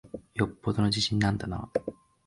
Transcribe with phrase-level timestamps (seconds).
[0.33, 1.93] よっぽどの自信なんだなぁ。